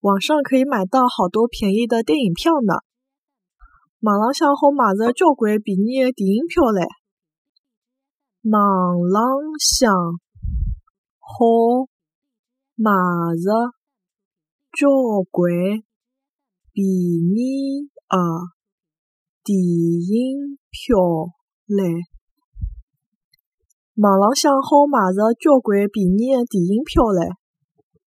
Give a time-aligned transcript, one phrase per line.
[0.00, 2.74] 网上可以买到好多便宜的电影票呢。
[4.00, 6.86] 网浪向好买着交关便宜的电影票嘞。
[8.44, 9.90] 网浪向
[11.18, 11.90] 好
[12.76, 12.92] 买
[13.34, 13.74] 着
[14.70, 14.86] 交
[15.32, 15.50] 关
[16.72, 16.86] 便
[17.34, 18.16] 宜的
[19.42, 20.94] 电影票
[21.66, 22.06] 嘞。
[23.96, 27.47] 网浪向好买着交关便宜的电影票嘞。